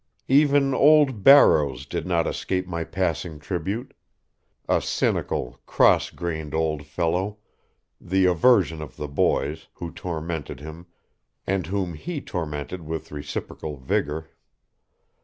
Even 0.29 0.73
old 0.73 1.21
Barrows 1.23 1.85
did 1.85 2.07
not 2.07 2.25
escape 2.25 2.65
my 2.65 2.83
passing 2.83 3.37
tribute 3.37 3.93
a 4.67 4.81
cynical, 4.81 5.61
cross 5.67 6.09
grained 6.09 6.55
old 6.55 6.87
fellow, 6.87 7.37
the 8.01 8.25
aversion 8.25 8.81
of 8.81 8.95
the 8.95 9.07
boys, 9.07 9.67
who 9.73 9.91
tormented 9.91 10.59
him 10.59 10.87
and 11.45 11.67
whom 11.67 11.93
he 11.93 12.19
tormented 12.19 12.81
with 12.81 13.11
reciprocal 13.11 13.77
vigor. 13.77 14.31